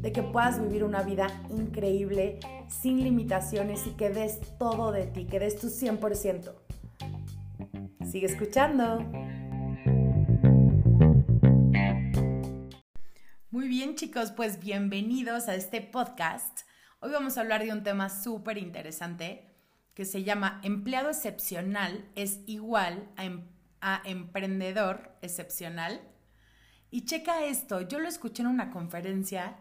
[0.00, 5.26] de que puedas vivir una vida increíble, sin limitaciones y que des todo de ti,
[5.26, 6.54] que des tu 100%.
[8.10, 9.00] Sigue escuchando.
[13.50, 16.60] Muy bien chicos, pues bienvenidos a este podcast.
[17.00, 19.56] Hoy vamos a hablar de un tema súper interesante
[19.94, 23.48] que se llama empleado excepcional es igual a, em-,
[23.80, 26.02] a, emprendedor excepcional.
[26.90, 29.56] Y checa esto, yo lo escuché en una conferencia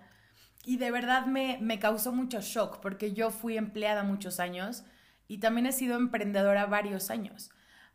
[0.65, 4.83] y de verdad me, me causó mucho shock porque yo fui empleada muchos años
[5.27, 7.51] y también he sido emprendedora varios años,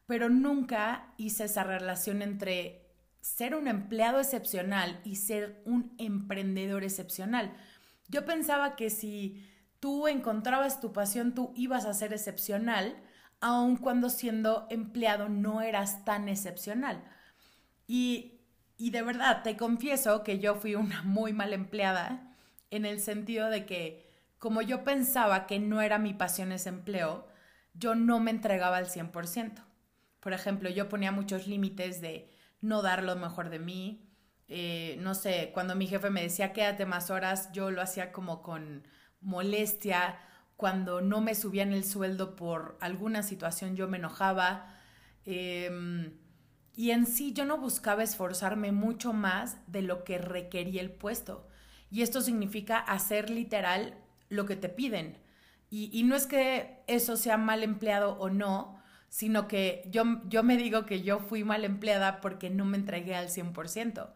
[0.06, 2.86] pero nunca hice esa relación entre
[3.20, 7.52] ser un empleado excepcional y ser un emprendedor excepcional.
[8.08, 9.46] Yo pensaba que si
[9.78, 12.96] tú encontrabas tu pasión, tú ibas a ser excepcional,
[13.40, 17.04] aun cuando siendo empleado no eras tan excepcional.
[17.86, 18.40] Y,
[18.76, 22.29] y de verdad, te confieso que yo fui una muy mala empleada
[22.70, 27.28] en el sentido de que como yo pensaba que no era mi pasión ese empleo,
[27.74, 29.62] yo no me entregaba al 100%.
[30.20, 34.08] Por ejemplo, yo ponía muchos límites de no dar lo mejor de mí.
[34.48, 38.42] Eh, no sé, cuando mi jefe me decía quédate más horas, yo lo hacía como
[38.42, 38.86] con
[39.20, 40.18] molestia.
[40.56, 44.74] Cuando no me subían el sueldo por alguna situación, yo me enojaba.
[45.24, 46.18] Em,
[46.74, 51.46] y en sí yo no buscaba esforzarme mucho más de lo que requería el puesto.
[51.90, 53.94] Y esto significa hacer literal
[54.28, 55.18] lo que te piden.
[55.72, 60.56] Y, no es que eso sea mal empleado o no, sino que yo, yo me
[60.56, 64.10] digo que yo fui mal empleada porque no me entregué al 100%.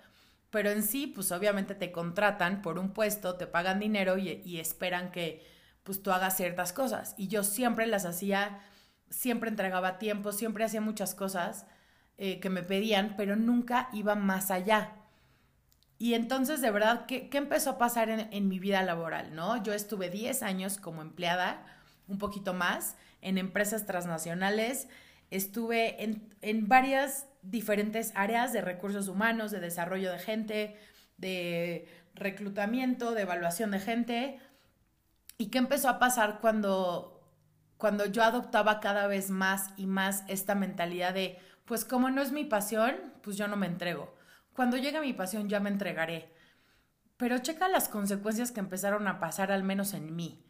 [0.51, 5.13] Pero en sí, pues obviamente te contratan por un puesto, te pagan dinero y, esperan
[5.13, 5.45] que
[5.85, 7.15] pues tú hagas ciertas cosas.
[7.19, 8.61] Y yo siempre las hacía,
[9.11, 11.67] siempre entregaba tiempo, siempre hacía muchas cosas
[12.19, 15.04] eh, que me pedían, pero nunca iba más allá.
[16.05, 19.35] Y entonces, de verdad, ¿qué, empezó a pasar en, en, mi vida laboral?
[19.35, 19.63] ¿no?
[19.63, 21.65] Yo estuve 10 años como empleada,
[22.09, 24.87] un poquito más, en empresas transnacionales,
[25.31, 30.77] estuve en, varias diferentes áreas de recursos humanos, de desarrollo de gente,
[31.17, 34.39] de reclutamiento, de evaluación de gente.
[35.39, 37.27] ¿Y qué empezó a pasar cuando,
[37.79, 42.31] cuando yo adoptaba cada vez más y más esta mentalidad de, pues como no es
[42.31, 44.14] mi pasión, pues yo no me entrego.
[44.55, 46.33] Cuando llegue mi pasión ya me entregaré.
[47.17, 50.45] Pero checa las consecuencias que empezaron a pasar al menos en mí.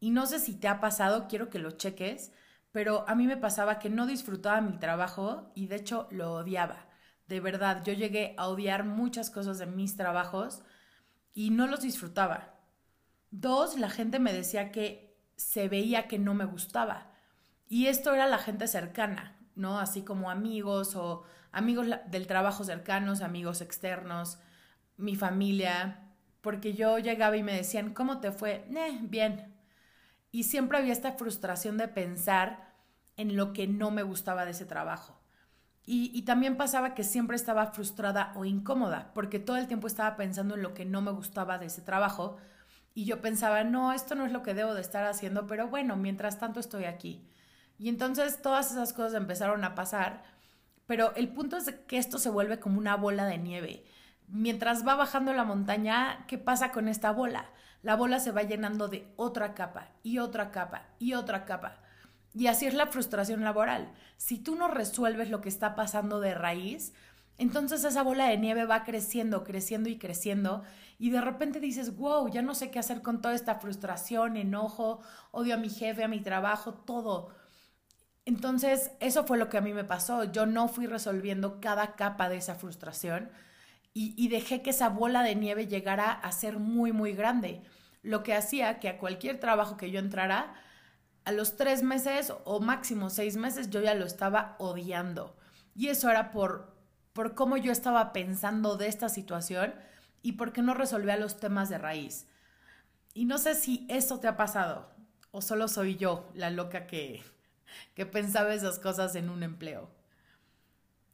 [0.00, 2.32] Y no sé si te ha pasado, quiero que lo cheques,
[2.72, 6.86] pero a mí me pasaba que no disfrutaba mi trabajo y de hecho lo odiaba.
[7.26, 10.62] De verdad, yo llegué a odiar muchas cosas de mis trabajos
[11.32, 12.54] y no los disfrutaba.
[13.30, 17.12] Dos, la gente me decía que se veía que no me gustaba.
[17.66, 19.78] Y esto era la gente cercana, ¿no?
[19.78, 24.38] Así como amigos o amigos del trabajo cercanos, amigos externos,
[24.96, 26.08] mi familia,
[26.40, 28.66] porque yo llegaba y me decían, ¿cómo te fue?
[28.74, 29.54] Eh, bien,
[30.30, 32.74] y siempre había esta frustración de pensar
[33.16, 35.18] en lo que no me gustaba de ese trabajo.
[35.90, 40.54] Y, también pasaba que siempre estaba frustrada o incómoda, porque todo el tiempo estaba pensando
[40.54, 42.36] en lo que no me gustaba de ese trabajo.
[42.94, 45.96] Y yo pensaba, no, esto no es lo que debo de estar haciendo, pero bueno,
[45.96, 47.26] mientras tanto estoy aquí.
[47.78, 50.22] Y entonces todas esas cosas empezaron a pasar,
[50.86, 53.84] pero el punto es que esto se vuelve como una bola de nieve.
[54.26, 57.50] Mientras va bajando la montaña, ¿qué pasa con esta bola?
[57.82, 61.78] la bola se va llenando de otra capa y otra capa y otra capa.
[62.34, 63.92] Y así es la frustración laboral.
[64.16, 66.92] Si tú no resuelves lo que está pasando de raíz,
[67.38, 70.64] entonces esa bola de nieve va creciendo, creciendo y creciendo
[70.98, 75.00] y de repente dices, wow, ya no sé qué hacer con toda esta frustración, enojo,
[75.30, 77.30] odio a mi jefe, a mi trabajo, todo.
[78.28, 80.24] Entonces eso fue lo que a mí me pasó.
[80.24, 83.30] Yo no fui resolviendo cada capa de esa frustración
[83.94, 87.62] y, dejé que esa bola de nieve llegara a ser muy, muy grande.
[88.02, 90.52] Lo que hacía que a cualquier trabajo que yo entrara,
[91.24, 95.34] a los tres meses o máximo seis meses yo ya lo estaba odiando.
[95.74, 96.76] Y eso era por,
[97.14, 99.74] por cómo yo estaba pensando de esta situación
[100.20, 102.28] y por qué no resolvía los temas de raíz.
[103.14, 104.90] Y no sé si eso te ha pasado
[105.30, 107.22] o solo soy yo la loca que,
[107.94, 109.90] que pensaba esas cosas en un empleo.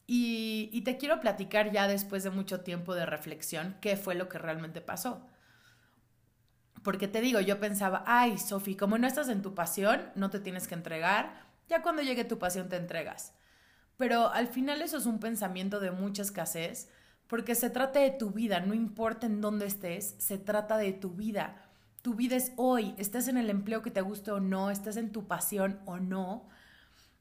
[0.06, 4.39] Y, te quiero platicar ya después de mucho tiempo de reflexión qué fue lo que
[4.39, 5.27] realmente pasó.
[6.83, 10.41] Porque te digo, yo pensaba, ay, Sofi, como no estás en tu pasión, no te
[10.41, 13.33] tienes que entregar, ya cuando llegue tu pasión te entregas.
[13.97, 16.91] Pero al final eso es un pensamiento de mucha escasez,
[17.27, 21.11] porque se trata de tu vida, no importa en dónde estés, se trata de tu
[21.11, 21.64] vida.
[22.05, 25.11] Tu vida es hoy, estés en el empleo que te guste o no, estés en
[25.11, 26.51] tu pasión o no.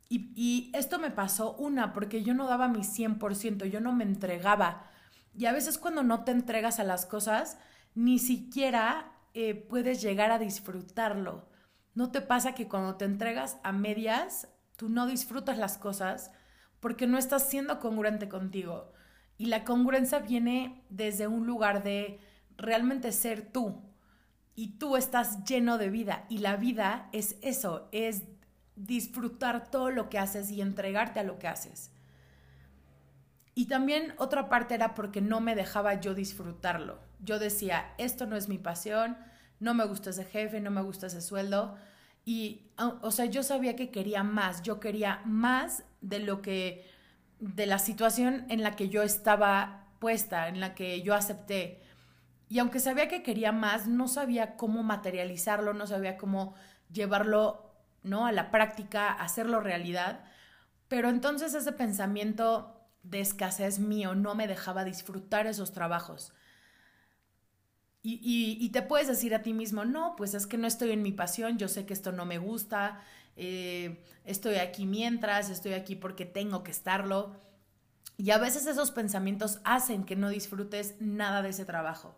[0.10, 4.04] Y, y esto me pasó una, porque yo no daba mi 100%, yo no me
[4.04, 4.92] entregaba.
[5.34, 7.58] Y a veces cuando no te entregas a las cosas,
[7.96, 11.48] ni siquiera eh, puedes llegar a disfrutarlo.
[11.94, 16.30] ¿No te pasa que cuando te entregas a medias, tú no disfrutas las cosas
[16.82, 18.92] porque no estás siendo congruente contigo?
[19.38, 22.20] Y la congruencia viene desde un lugar de
[22.58, 23.93] realmente ser tú.
[24.56, 26.26] Y tú estás lleno de vida.
[26.30, 28.24] Y la vida es eso, es
[28.76, 31.92] disfrutar todo lo que haces y entregarte a lo que haces.
[33.56, 37.00] Y también otra parte era porque no me dejaba yo disfrutarlo.
[37.20, 39.18] Yo decía, esto no es mi pasión,
[39.60, 41.76] no me gusta ese jefe, no me gusta ese sueldo.
[42.26, 42.72] Y,
[43.02, 46.90] o sea, yo sabía que quería más, yo quería más de lo que,
[47.40, 51.82] de la situación en la que yo estaba puesta, en la que yo acepté.
[52.54, 56.54] Y aunque sabía que quería más, no sabía cómo materializarlo, no sabía cómo
[56.92, 57.74] llevarlo,
[58.04, 58.28] ¿no?
[58.28, 60.24] A la práctica, hacerlo realidad.
[60.88, 66.32] Pero entonces ese pensamiento de escasez mío no me dejaba disfrutar esos trabajos.
[68.04, 71.12] Y, te puedes decir a ti mismo, no, pues es que no estoy en mi
[71.12, 73.02] pasión, yo sé que esto no me gusta,
[73.36, 77.36] eh, estoy aquí mientras, estoy aquí porque tengo que estarlo.
[78.16, 82.16] Y a veces esos pensamientos hacen que no disfrutes nada de ese trabajo.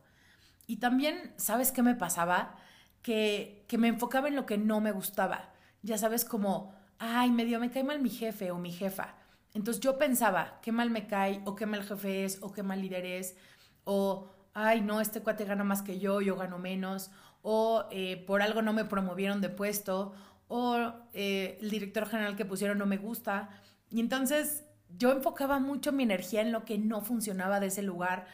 [0.68, 2.58] Y también, ¿sabes qué me pasaba?
[3.02, 5.52] Que, que me enfocaba en lo que no me gustaba.
[5.82, 9.16] Ya sabes, como, ay, medio me cae mal mi jefe o mi jefa.
[9.54, 12.82] Entonces yo pensaba, qué mal me cae, o qué mal jefe es, o qué mal
[12.82, 13.38] líder es,
[13.86, 18.42] o ay, no, este cuate gana más que yo, yo gano menos, o eh, por
[18.42, 20.14] algo no me promovieron de puesto,
[20.48, 23.50] o eh, el director general que pusieron no me gusta.
[23.90, 24.66] Y entonces
[24.98, 28.28] yo enfocaba mucho mi energía en lo que no funcionaba de ese lugar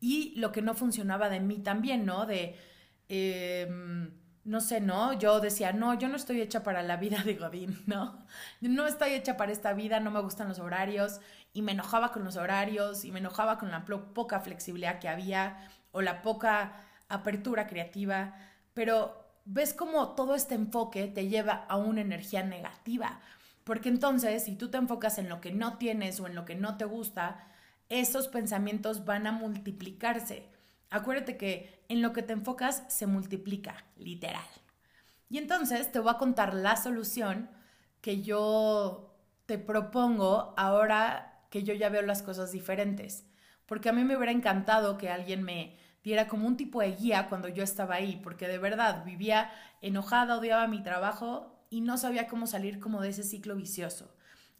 [0.00, 2.26] y lo que no funcionaba de mí también, ¿no?
[2.26, 2.56] De...
[3.08, 4.10] Em,
[4.46, 5.12] no sé, ¿no?
[5.12, 8.24] Yo decía, no, yo no estoy hecha para la vida de Godín, ¿no?
[8.60, 11.20] No estoy hecha para esta vida, no me gustan los horarios
[11.52, 15.68] y me enojaba con los horarios y me enojaba con la poca flexibilidad que había
[15.90, 18.34] o la poca apertura creativa,
[18.72, 23.20] pero ves cómo todo este enfoque te lleva a una energía negativa,
[23.64, 26.54] porque entonces si tú te enfocas en lo que no tienes o en lo que
[26.54, 27.48] no te gusta,
[27.88, 30.50] esos pensamientos van a multiplicarse
[30.90, 34.44] Acuérdate que en lo que te enfocas se multiplica, literal.
[35.28, 37.50] Y entonces te voy a contar la solución
[38.00, 39.16] que yo
[39.46, 43.26] te propongo ahora que yo ya veo las cosas diferentes.
[43.66, 47.28] Porque a mí me hubiera encantado que alguien me diera como un tipo de guía
[47.28, 49.50] cuando yo estaba ahí, porque de verdad vivía
[49.82, 54.15] enojada, odiaba mi trabajo y no sabía cómo salir como de ese ciclo vicioso.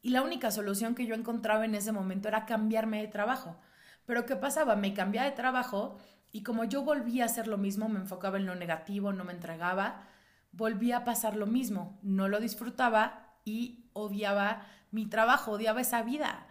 [0.06, 3.56] Y la única solución que yo encontraba en ese momento era cambiarme de trabajo.
[4.04, 4.76] Pero ¿qué pasaba?
[4.76, 5.98] Me cambiaba de trabajo
[6.30, 9.32] y como yo volvía a hacer lo mismo, me enfocaba en lo negativo, no me
[9.32, 10.06] entregaba,
[10.52, 14.62] volvía a pasar lo mismo, no lo disfrutaba y odiaba
[14.92, 16.46] mi trabajo, odiaba esa vida.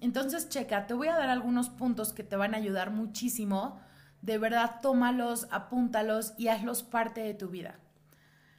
[0.00, 3.82] Entonces, checa, te voy a dar algunos puntos que te van a ayudar muchísimo.
[4.22, 7.78] De verdad, tómalos, apúntalos y hazlos parte de tu vida.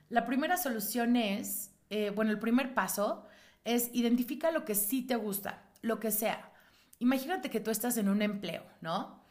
[0.07, 3.25] La primera solución es, eh, bueno, el primer paso
[3.66, 6.54] es identifica lo que sí te gusta, lo que sea.
[7.00, 9.26] Imagínate que tú estás en un empleo, ¿no?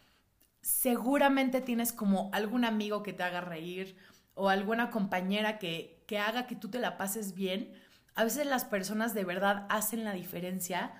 [0.64, 3.96] seguramente tienes como algún amigo que te haga reír
[4.32, 7.74] o alguna compañera que, que haga que tú te la pases bien.
[8.14, 10.94] A veces las personas de verdad hacen la diferencia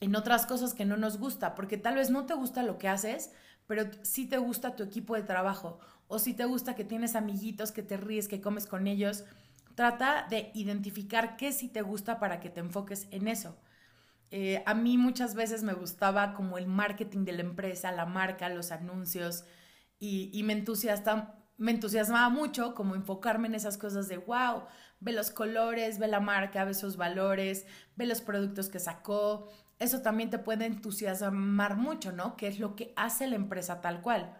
[0.00, 2.88] en otras cosas que no nos gusta, porque tal vez no te gusta lo que
[2.88, 3.30] haces,
[3.66, 5.78] pero sí te gusta tu equipo de trabajo
[6.08, 9.24] o sí te gusta que tienes amiguitos, que te ríes, que comes con ellos.
[9.76, 13.58] Trata de identificar qué sí te gusta para que te enfoques en eso.
[14.30, 18.48] Eh, a mí muchas veces me gustaba como el marketing de la empresa, la marca,
[18.48, 19.44] los anuncios
[19.98, 20.64] y, me,
[21.58, 24.64] me entusiasmaba mucho como enfocarme en esas cosas de wow,
[25.00, 27.66] ve los colores, ve la marca, ve sus valores,
[27.96, 29.46] ve los productos que sacó.
[29.78, 32.34] Eso también te puede entusiasmar mucho, ¿no?
[32.38, 34.38] Que es lo que hace la empresa tal cual.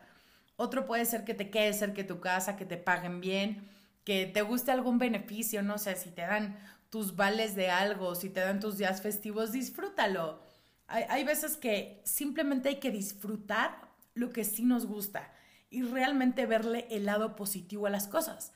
[0.57, 3.69] Otro puede ser que te quede cerca de tu casa, que te paguen bien,
[4.07, 6.57] que te guste algún beneficio, no sé, si te dan
[6.91, 10.41] tus vales de algo, si te dan tus días festivos, disfrútalo.
[10.87, 13.81] Hay, veces que simplemente hay que disfrutar
[14.15, 15.33] lo que sí nos gusta
[15.69, 18.53] y realmente verle el lado positivo a las cosas,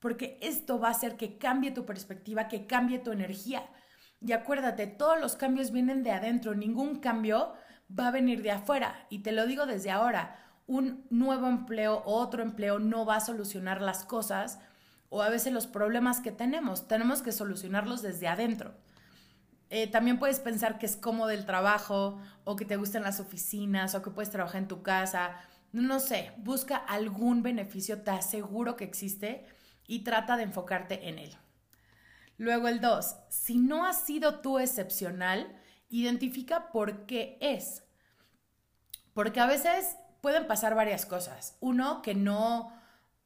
[0.00, 3.70] porque esto va a hacer que cambie tu perspectiva, que cambie tu energía.
[4.20, 7.52] Y acuérdate, todos los cambios vienen de adentro, ningún cambio
[7.96, 9.06] va a venir de afuera.
[9.10, 10.36] Y te lo digo desde ahora,
[10.66, 14.58] un nuevo empleo o otro empleo no va a solucionar las cosas
[15.10, 16.88] o a veces los problemas que tenemos.
[16.88, 18.74] Tenemos que solucionarlos desde adentro.
[19.70, 23.94] Eh, también puedes pensar que es cómodo el trabajo o que te gustan las oficinas
[23.94, 25.36] o que puedes trabajar en tu casa.
[25.72, 29.44] No sé, busca algún beneficio, te aseguro que existe
[29.86, 31.36] y trata de enfocarte en él.
[32.38, 35.54] Luego el 2, si no has sido tú excepcional,
[35.90, 37.82] identifica por qué es.
[39.12, 41.56] Porque a veces pueden pasar varias cosas.
[41.60, 42.72] Uno, que no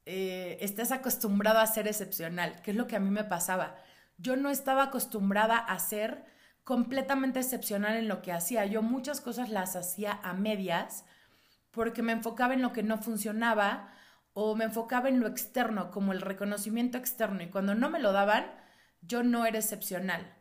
[0.05, 3.75] eh, estés acostumbrado a ser excepcional, que es lo que a mí me pasaba.
[4.17, 6.25] Yo no estaba acostumbrada a ser
[6.63, 8.65] completamente excepcional en lo que hacía.
[8.65, 11.05] Yo muchas cosas las hacía a medias
[11.71, 13.91] porque me enfocaba en lo que no funcionaba
[14.33, 17.43] o me enfocaba en lo externo, como el reconocimiento externo.
[17.43, 18.45] Y cuando no me lo daban,
[19.01, 20.33] yo no era excepcional.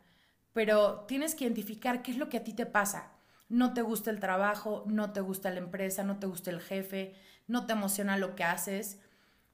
[0.53, 3.13] Pero tienes que identificar qué es lo que a ti te pasa.
[3.49, 7.15] No te gusta el trabajo, no te gusta la empresa, no te gusta el jefe,
[7.47, 9.01] no te emociona lo que haces.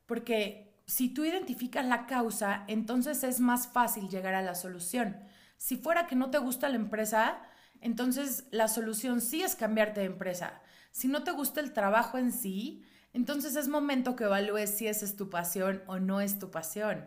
[0.09, 5.19] Porque si tú identificas la causa, entonces es más fácil llegar a la solución.
[5.59, 7.43] Si fuera que no te gusta la empresa,
[7.83, 10.63] entonces la solución sí es cambiarte de empresa.
[10.93, 15.05] Si no te gusta el trabajo en sí, entonces es momento que evalúes si esa
[15.05, 17.05] es tu pasión o no es tu pasión.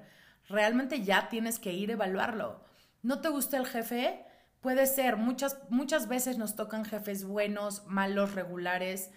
[0.48, 2.64] Realmente ya tienes que ir a evaluarlo.
[3.02, 4.24] ¿No te gusta el jefe?
[4.60, 9.10] Puede ser, muchas, muchas veces nos tocan jefes buenos, malos, regulares,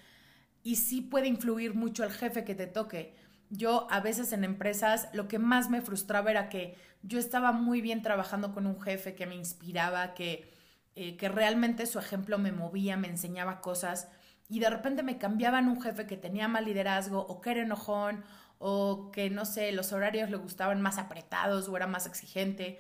[0.62, 3.14] y sí puede influir mucho el jefe que te toque.
[3.51, 7.81] Yo a veces en empresas lo que más me frustraba era que yo estaba muy
[7.81, 10.53] bien trabajando con un jefe que me inspiraba, que,
[10.97, 14.09] eh, que realmente su ejemplo me movía, me enseñaba cosas
[14.49, 18.25] y de repente me cambiaban un jefe que tenía mal liderazgo o que era enojón
[18.59, 22.79] o que no sé, los horarios le gustaban más apretados o era más exigente.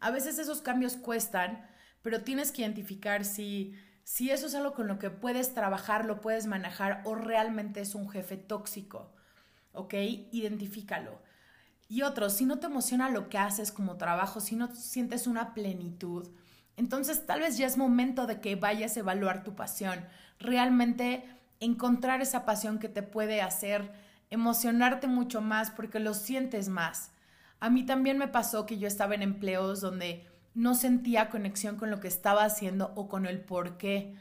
[0.00, 1.66] A veces esos cambios cuestan,
[2.02, 6.20] pero tienes que identificar si, si eso es algo con lo que puedes trabajar, lo
[6.20, 9.15] puedes manejar o realmente es un jefe tóxico.
[9.76, 9.94] ¿Ok?
[10.32, 11.20] Identifícalo.
[11.88, 15.54] Y otro, si no te emociona lo que haces como trabajo, si no sientes una
[15.54, 16.28] plenitud,
[16.76, 20.04] entonces tal vez ya es momento de que vayas a evaluar tu pasión,
[20.38, 21.24] realmente
[21.60, 23.92] encontrar esa pasión que te puede hacer
[24.30, 27.12] emocionarte mucho más porque lo sientes más.
[27.60, 31.90] A mí también me pasó que yo estaba en empleos donde no sentía conexión con
[31.90, 34.14] lo que estaba haciendo o con el por qué.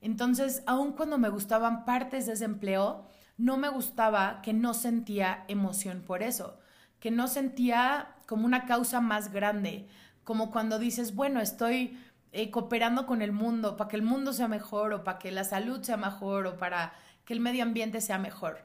[0.00, 5.44] Entonces, aun cuando me gustaban partes de ese empleo, no me gustaba que no sentía
[5.48, 6.58] emoción por eso
[7.02, 9.88] que no sentía como una causa más grande,
[10.22, 11.98] como cuando dices, bueno, estoy
[12.30, 15.42] eh, cooperando con el mundo para que el mundo sea mejor o para que la
[15.42, 16.92] salud sea mejor o para
[17.24, 18.64] que el medio ambiente sea mejor.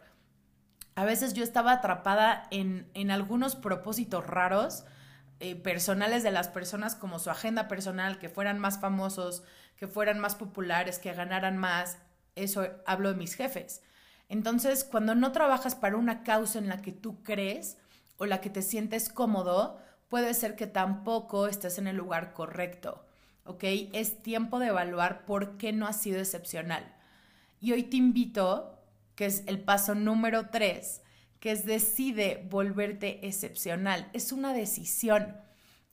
[0.93, 4.85] A veces yo estaba atrapada en, en algunos propósitos raros,
[5.39, 9.41] eh, personales de las personas, como su agenda personal, que fueran más famosos,
[9.77, 11.97] que fueran más populares, que ganaran más.
[12.35, 13.81] Eso hablo de mis jefes.
[14.29, 17.77] Entonces, cuando no trabajas para una causa en la que tú crees,
[18.17, 19.79] o la que te sientes cómodo,
[20.09, 23.05] puede ser que tampoco estés en el lugar correcto.
[23.45, 23.63] ¿Ok?
[23.93, 26.95] Es tiempo de evaluar por qué no has sido excepcional.
[27.61, 28.77] Y hoy te invito,
[29.15, 31.01] que es el paso número tres,
[31.39, 34.09] que es decide volverte excepcional.
[34.13, 35.37] Es una decisión.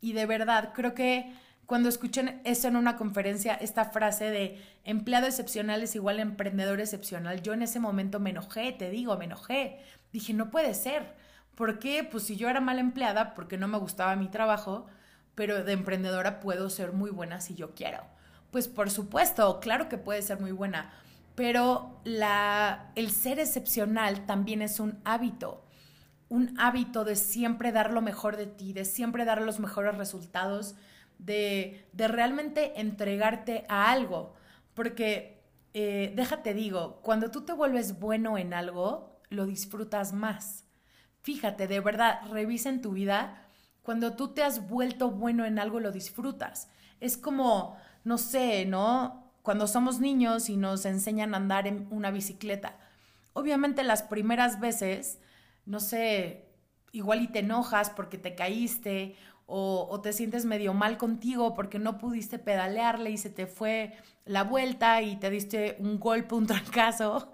[0.00, 1.33] Y de verdad, creo que
[1.66, 6.80] cuando escuchen eso en una conferencia, esta frase de empleado excepcional es igual a emprendedor
[6.80, 9.78] excepcional, yo en ese momento me enojé, te digo, me enojé.
[10.12, 11.14] Dije, no puede ser.
[11.54, 12.04] ¿Por qué?
[12.04, 14.87] Pues si yo era mala empleada porque no me gustaba mi trabajo,
[15.35, 18.04] pero de emprendedora puedo ser muy buena si yo quiero.
[18.50, 20.92] Pues por supuesto, claro que puede ser muy buena,
[21.35, 25.64] pero la, el ser excepcional también es un hábito,
[26.28, 30.76] un hábito de siempre dar lo mejor de ti, de siempre dar los mejores resultados,
[31.18, 34.35] de, de realmente entregarte a algo,
[34.75, 35.35] porque
[35.75, 40.64] eh, déjate digo, cuando tú te vuelves bueno en algo, lo disfrutas más.
[41.23, 43.49] Fíjate, de verdad, revisa en tu vida.
[43.83, 46.71] Cuando tú te has vuelto bueno en algo, lo disfrutas.
[47.00, 49.33] Es como, no sé, ¿no?
[49.42, 52.78] Cuando somos niños y nos enseñan a andar en una bicicleta.
[53.33, 55.18] Obviamente las primeras veces,
[55.66, 56.49] no sé,
[56.92, 59.16] igual y te enojas porque te caíste
[59.47, 63.93] o, te sientes medio mal contigo porque no pudiste pedalearle y se te fue
[64.25, 67.33] la vuelta y te diste un golpe, un trancazo.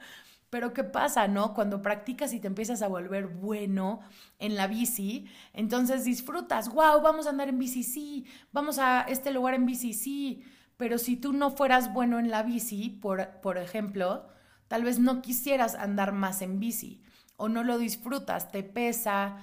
[0.50, 1.55] Pero ¿qué pasa, no?
[1.55, 4.00] Cuando practicas y te empiezas a volver bueno
[4.40, 9.31] en la bici, entonces disfrutas, wow, vamos a andar en bici, sí, vamos a este
[9.31, 10.43] lugar en bici, sí.
[10.76, 14.26] Pero si tú no fueras bueno en la bici, por, por ejemplo,
[14.67, 17.02] tal vez no quisieras andar más en bici
[17.37, 19.38] o no lo disfrutas, te pesa.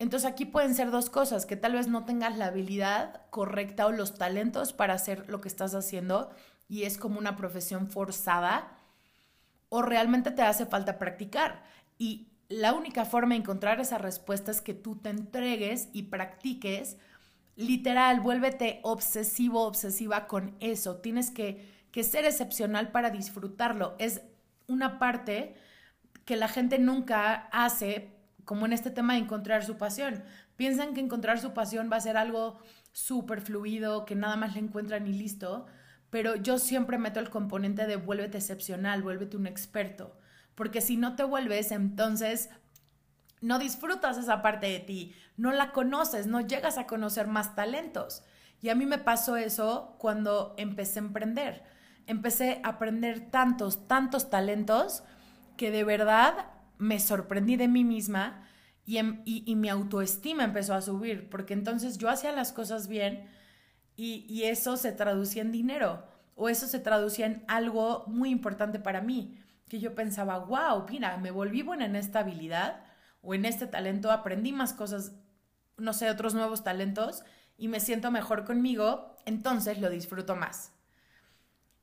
[0.00, 3.92] Entonces aquí pueden ser dos cosas, que tal vez no tengas la habilidad correcta o
[3.92, 6.30] los talentos para hacer lo que estás haciendo
[6.68, 8.72] y es como una profesión forzada
[9.68, 11.64] o realmente te hace falta practicar.
[11.98, 16.96] Y la única forma de encontrar esa respuesta es que tú te entregues y practiques.
[17.56, 20.96] Literal, vuélvete obsesivo, obsesiva con eso.
[20.96, 23.96] Tienes que, que ser excepcional para disfrutarlo.
[23.98, 24.22] Es
[24.66, 25.56] una parte
[26.24, 30.22] que la gente nunca hace, como en este tema de encontrar su pasión.
[30.56, 32.58] Piensan que encontrar su pasión va a ser algo
[32.92, 35.66] súper fluido, que nada más le encuentran y listo,
[36.10, 40.16] pero yo siempre meto el componente de vuélvete excepcional, vuélvete un experto,
[40.54, 42.50] porque si no te vuelves, entonces
[43.40, 48.22] no disfrutas esa parte de ti, no la conoces, no llegas a conocer más talentos.
[48.62, 51.64] Y a mí me pasó eso cuando empecé a emprender.
[52.06, 55.02] Empecé a aprender tantos, tantos talentos
[55.56, 56.48] que de verdad
[56.80, 58.48] me sorprendí de mí misma
[58.86, 63.28] em, y, mi autoestima empezó a subir, porque entonces yo hacía las cosas bien
[63.96, 68.78] y, y eso se traducía en dinero o eso se traducía en algo muy importante
[68.78, 72.82] para mí, que yo pensaba, wow, mira, me volví buena en esta habilidad
[73.20, 75.12] o en este talento, aprendí más cosas,
[75.76, 77.24] no sé, otros nuevos talentos
[77.58, 80.72] y me siento mejor conmigo, entonces lo disfruto más.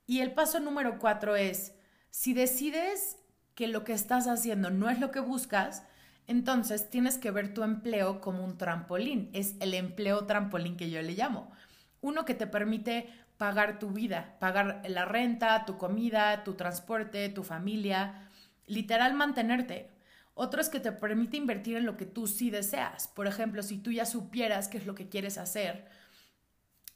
[0.07, 1.75] Y el paso número cuatro es,
[2.09, 3.17] si decides
[3.57, 5.81] que lo que estás haciendo no es lo que buscas,
[6.27, 9.31] entonces tienes que ver tu empleo como un trampolín.
[9.33, 11.51] Es el empleo trampolín que yo le llamo.
[11.99, 13.09] Uno que te permite
[13.39, 18.29] pagar tu vida, pagar la renta, tu comida, tu transporte, tu familia,
[18.67, 19.89] literal mantenerte.
[20.35, 23.07] Otro es que te permite invertir en lo que tú sí deseas.
[23.07, 25.87] Por ejemplo, si tú ya supieras qué es lo que quieres hacer,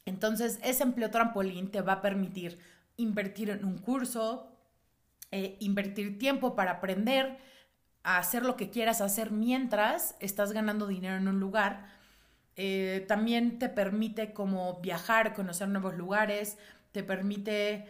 [0.04, 2.60] entonces ese empleo trampolín te va a permitir
[2.96, 4.51] invertir en un curso,
[5.32, 7.38] eh, invertir tiempo para aprender
[8.04, 11.86] a hacer lo que quieras hacer mientras estás ganando dinero en un lugar.
[12.56, 16.58] Eh, también te permite como viajar, conocer nuevos lugares,
[16.92, 17.86] te permite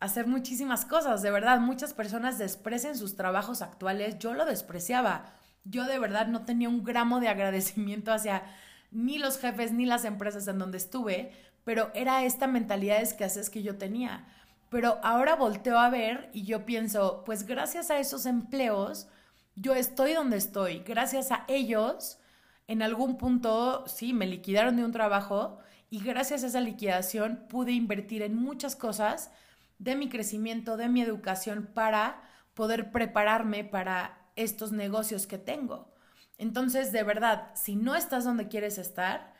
[0.00, 1.22] hacer muchísimas cosas.
[1.22, 4.18] De verdad, muchas personas desprecian sus trabajos actuales.
[4.18, 5.24] Yo lo despreciaba.
[5.64, 8.42] Yo de verdad no tenía un gramo de agradecimiento hacia
[8.90, 11.32] ni los jefes ni las empresas en donde estuve,
[11.64, 14.26] pero era esta mentalidad de escasez que yo tenía.
[14.74, 19.06] Pero ahora volteo a ver y yo pienso, pues gracias a esos empleos,
[19.54, 20.80] yo estoy donde estoy.
[20.80, 22.18] Gracias a ellos,
[22.66, 25.60] en algún punto, sí, me liquidaron de un trabajo
[25.90, 29.30] y gracias a esa liquidación pude invertir en muchas cosas
[29.78, 32.20] de mi crecimiento, de mi educación para
[32.54, 35.94] poder prepararme para estos negocios que tengo.
[36.36, 39.34] Entonces, de verdad, si no estás donde quieres estar,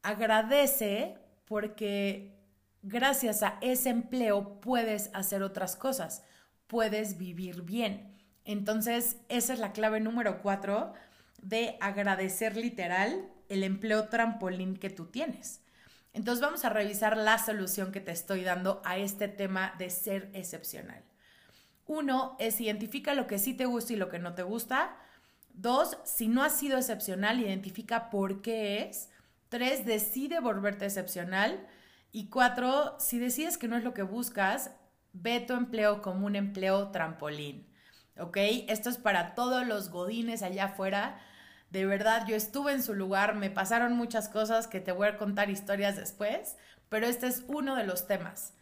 [0.00, 2.34] agradece porque
[2.84, 6.22] gracias a ese empleo puedes hacer otras cosas,
[6.66, 8.14] puedes vivir bien.
[8.44, 10.92] Entonces, esa es la clave número cuatro
[11.42, 15.62] de agradecer literal el empleo trampolín que tú tienes.
[16.12, 20.30] Entonces vamos a revisar la solución que te estoy dando a este tema de ser
[20.32, 21.02] excepcional.
[21.86, 24.96] Uno es identifica lo que sí te gusta y lo que no te gusta.
[25.52, 29.10] Dos, si no has sido excepcional, identifica por qué es.
[29.48, 31.66] Tres, decide volverte excepcional.
[32.14, 34.70] Y cuatro, si decides que no es lo que buscas,
[35.12, 37.66] ve tu empleo como un empleo trampolín.
[38.16, 38.36] ¿Ok?
[38.68, 41.18] Esto es para todos los godines allá afuera.
[41.70, 45.16] De verdad, yo estuve en su lugar, me pasaron muchas cosas que te voy a
[45.16, 46.56] contar historias después,
[46.88, 48.54] pero este es uno de los temas,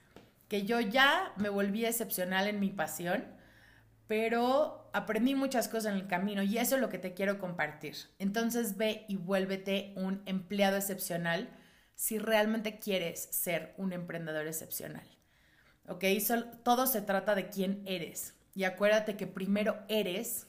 [0.49, 3.23] que yo ya me volví excepcional en mi pasión,
[4.07, 7.97] pero aprendí muchas cosas en el camino y eso es lo que te quiero compartir.
[8.19, 11.51] Entonces ve y vuélvete un empleado excepcional
[11.95, 15.07] si realmente quieres ser un emprendedor excepcional.
[15.89, 16.05] ¿Ok?
[16.63, 18.35] todo se trata de quién eres.
[18.55, 20.47] Y acuérdate que primero eres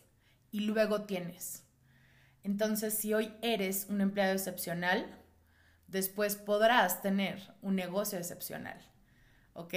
[0.51, 1.63] y luego tienes.
[2.43, 5.19] Entonces, si hoy eres un empleado excepcional,
[5.87, 8.77] después podrás tener un negocio excepcional.
[9.53, 9.73] ¿Ok?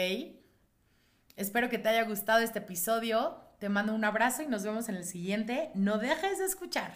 [1.36, 3.40] Espero que te haya gustado este episodio.
[3.58, 5.70] Te mando un abrazo y nos vemos en el siguiente.
[5.74, 6.92] No dejes de escuchar.